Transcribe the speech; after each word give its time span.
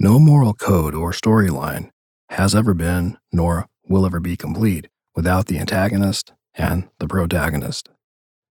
No 0.00 0.20
moral 0.20 0.54
code 0.54 0.94
or 0.94 1.10
storyline 1.10 1.90
has 2.28 2.54
ever 2.54 2.72
been, 2.72 3.18
nor 3.32 3.66
will 3.88 4.06
ever 4.06 4.20
be 4.20 4.36
complete 4.36 4.86
without 5.16 5.46
the 5.46 5.58
antagonist 5.58 6.32
and 6.54 6.88
the 7.00 7.08
protagonist. 7.08 7.88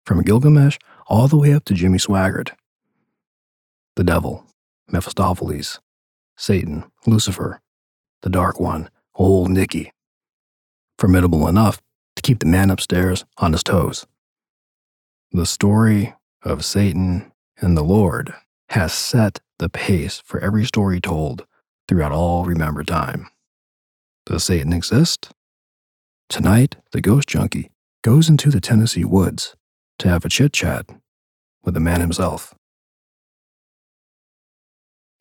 From 0.05 0.21
Gilgamesh 0.21 0.77
all 1.07 1.27
the 1.27 1.35
way 1.35 1.53
up 1.53 1.65
to 1.65 1.73
Jimmy 1.73 1.97
Swaggart. 1.97 2.51
The 3.97 4.05
devil, 4.05 4.45
Mephistopheles, 4.87 5.81
Satan, 6.37 6.85
Lucifer, 7.05 7.59
the 8.21 8.29
Dark 8.29 8.61
One, 8.61 8.89
Old 9.15 9.49
Nicky. 9.49 9.91
Formidable 10.97 11.49
enough 11.49 11.81
to 12.15 12.21
keep 12.21 12.39
the 12.39 12.45
man 12.45 12.69
upstairs 12.69 13.25
on 13.37 13.51
his 13.51 13.63
toes. 13.63 14.07
The 15.33 15.45
story 15.45 16.13
of 16.41 16.63
Satan 16.63 17.33
and 17.57 17.75
the 17.75 17.83
Lord 17.83 18.33
has 18.73 18.91
set 18.91 19.39
the 19.59 19.69
pace 19.69 20.19
for 20.25 20.39
every 20.39 20.65
story 20.65 20.99
told 20.99 21.45
throughout 21.87 22.11
all 22.11 22.43
remembered 22.43 22.87
time. 22.87 23.27
Does 24.25 24.45
Satan 24.45 24.73
exist? 24.73 25.29
Tonight, 26.27 26.77
the 26.91 26.99
ghost 26.99 27.29
junkie 27.29 27.69
goes 28.03 28.29
into 28.29 28.49
the 28.49 28.59
Tennessee 28.59 29.05
woods 29.05 29.55
to 29.99 30.09
have 30.09 30.25
a 30.25 30.29
chit 30.29 30.53
chat 30.53 30.87
with 31.63 31.75
the 31.75 31.79
man 31.79 32.01
himself. 32.01 32.55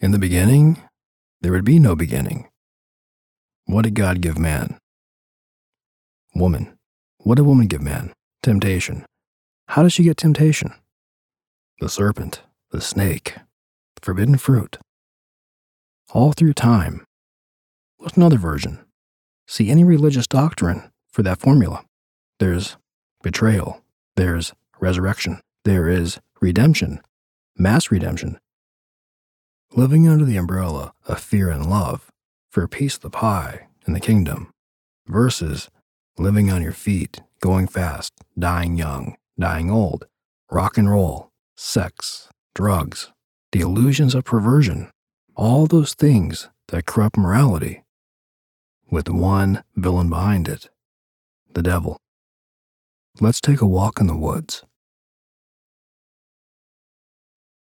In 0.00 0.12
the 0.12 0.19
beginning, 0.19 0.80
there 1.42 1.53
would 1.53 1.62
be 1.62 1.78
no 1.78 1.95
beginning. 1.95 2.48
What 3.67 3.83
did 3.83 3.95
God 3.95 4.23
give 4.23 4.39
man? 4.39 4.78
Woman. 6.34 6.78
What 7.19 7.34
did 7.34 7.45
woman 7.45 7.67
give 7.67 7.83
man? 7.83 8.14
Temptation. 8.42 9.05
How 9.69 9.83
did 9.83 9.92
she 9.92 10.05
get 10.05 10.17
temptation? 10.17 10.73
The 11.80 11.91
serpent, 11.91 12.41
the 12.73 12.81
snake, 12.81 13.34
the 13.95 14.01
forbidden 14.01 14.39
fruit. 14.39 14.78
All 16.12 16.33
through 16.33 16.55
time. 16.55 17.05
What's 17.98 18.17
another 18.17 18.39
version? 18.39 18.81
See 19.47 19.70
any 19.70 19.84
religious 19.84 20.27
doctrine 20.27 20.91
for 21.11 21.23
that 21.23 21.39
formula. 21.39 21.84
There's 22.39 22.77
betrayal, 23.23 23.83
there's 24.17 24.55
resurrection, 24.80 25.41
there 25.64 25.86
is 25.89 26.19
redemption, 26.41 27.02
mass 27.57 27.91
redemption. 27.91 28.39
Living 29.74 30.08
under 30.08 30.24
the 30.24 30.39
umbrella 30.39 30.92
of 31.07 31.20
fear 31.20 31.51
and 31.51 31.68
love 31.68 32.11
for 32.51 32.63
a 32.63 32.68
piece 32.68 32.97
of 32.97 33.02
the 33.02 33.11
pie 33.11 33.68
in 33.86 33.92
the 33.92 34.01
kingdom 34.01 34.51
versus 35.07 35.68
living 36.18 36.51
on 36.51 36.63
your 36.63 36.73
feet, 36.73 37.20
going 37.41 37.67
fast, 37.67 38.13
dying 38.39 38.77
young, 38.77 39.17
dying 39.39 39.70
old, 39.70 40.07
rock 40.51 40.79
and 40.79 40.91
roll, 40.91 41.30
sex, 41.55 42.29
drugs, 42.55 43.11
the 43.52 43.61
illusions 43.61 44.14
of 44.14 44.24
perversion, 44.24 44.90
all 45.35 45.67
those 45.67 45.95
things 45.95 46.48
that 46.68 46.86
corrupt 46.86 47.17
morality, 47.17 47.83
with 48.90 49.08
one 49.08 49.64
villain 49.77 50.08
behind 50.08 50.48
it 50.48 50.68
the 51.55 51.62
devil. 51.62 51.98
Let's 53.20 53.41
take 53.41 53.61
a 53.61 53.67
walk 53.67 54.01
in 54.01 54.07
the 54.07 54.17
woods. 54.17 54.64